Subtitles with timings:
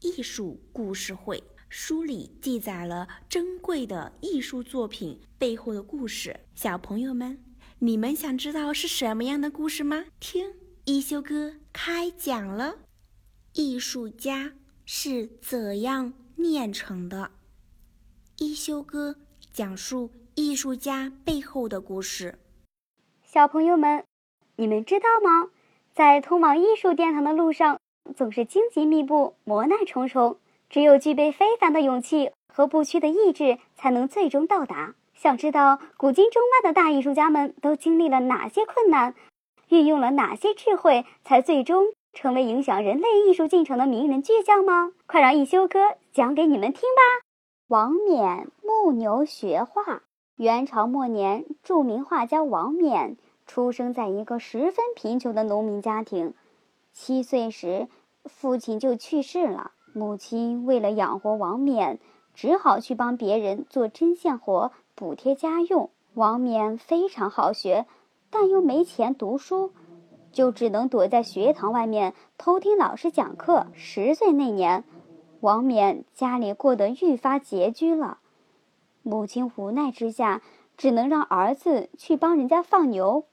[0.00, 1.36] 艺术故事会》，
[1.68, 6.40] 书里记载了珍贵的艺术作品背后的故事。
[6.54, 7.44] 小朋友们。
[7.80, 10.06] 你们想知道是什么样的故事吗？
[10.18, 10.52] 听
[10.84, 12.78] 一休哥开讲了。
[13.52, 17.30] 艺术家是怎样炼成的？
[18.38, 19.14] 一休哥
[19.52, 22.40] 讲述艺术家背后的故事。
[23.22, 24.02] 小朋友们，
[24.56, 25.52] 你们知道吗？
[25.94, 27.80] 在通往艺术殿堂的路上，
[28.16, 30.36] 总是荆棘密布，磨难重重，
[30.68, 34.94] 只有具备非凡的勇气和不屈的意志，才能最终到达。
[35.14, 39.14] 想知道古今中外的大艺术家们都经历了哪些困难，
[39.68, 44.92] 运用了哪些智慧，才最终成为影响人类艺术进程的名人巨匠吗？
[45.06, 45.78] 快让一休哥
[46.12, 47.26] 讲给你们听吧。
[47.66, 50.02] 王冕牧牛学画。
[50.36, 56.32] 元朝末年，著名画家王冕出生在一个十分贫穷的农民家庭。
[56.92, 57.88] 七岁时，
[58.28, 61.98] 父亲就去世了，母亲为了养活王冕，
[62.34, 64.70] 只好去帮别人做针线活。
[64.94, 67.86] 补贴家用，王冕非常好学，
[68.30, 69.72] 但又没钱读书，
[70.32, 73.68] 就只能躲在学堂外面偷听老师讲课。
[73.74, 74.84] 十岁那年，
[75.40, 78.18] 王冕家里过得愈发拮据了，
[79.02, 80.42] 母亲无奈之下，
[80.76, 83.24] 只能让儿子去帮人家放牛。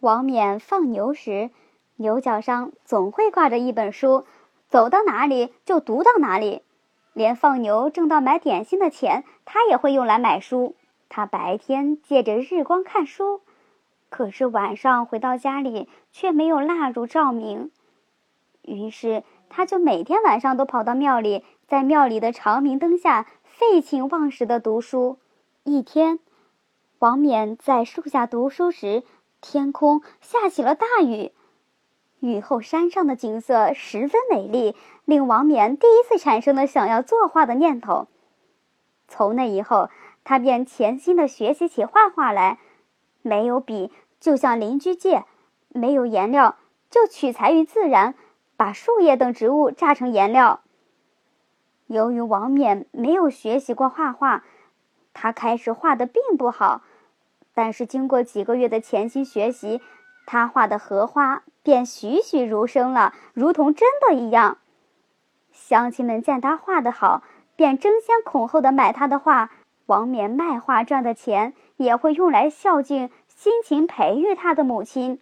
[0.00, 1.50] 王冕放牛时，
[1.96, 4.24] 牛角上总会挂着一本书，
[4.68, 6.62] 走到哪里就读到哪里，
[7.12, 10.74] 连放牛挣到买点心的钱，他也会用来买书。
[11.08, 13.40] 他白天借着日光看书，
[14.10, 17.70] 可是晚上回到家里却没有蜡烛照明，
[18.62, 25.18] 于是他就每天晚上都跑到庙里，在庙里的长明灯下废寝忘食的读书。
[25.62, 26.18] 一天，
[26.98, 29.04] 王冕在树下读书时，
[29.40, 31.32] 天空下起了大雨，
[32.20, 38.08] 雨后山上的景色十分美丽，令王冕第一次产生了想要作画的念头。
[39.08, 39.88] 从那以后。
[40.28, 42.58] 他便潜心的学习起画画来，
[43.22, 45.24] 没有笔就向邻居借，
[45.68, 46.56] 没有颜料
[46.90, 48.16] 就取材于自然，
[48.56, 50.62] 把树叶等植物榨成颜料。
[51.86, 54.42] 由于王冕没有学习过画画，
[55.14, 56.82] 他开始画的并不好，
[57.54, 59.80] 但是经过几个月的潜心学习，
[60.26, 64.58] 他画的荷花便栩栩如生了，如同真的一样。
[65.50, 67.24] 乡亲们见他画的好，
[67.56, 69.50] 便争先恐后的买他的画。
[69.86, 75.18] 王冕卖画赚的钱也会用来孝敬、辛勤培育他的母亲，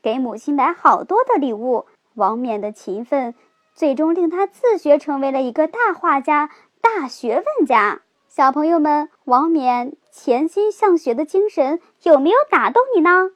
[0.00, 1.86] 给母亲买好多的礼物。
[2.14, 3.34] 王冕的勤奋，
[3.74, 8.02] 最终令他自学成为了一个大画家、大学问家。
[8.28, 13.30] 小朋友们，王冕潜心向学的精神有没有打动你呢？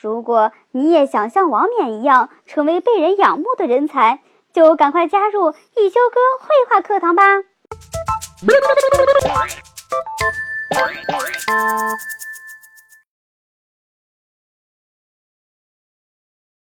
[0.00, 7.22] 如果你也想像王冕一样成为被人仰慕的人才，就赶快加入一休哥绘画课堂吧。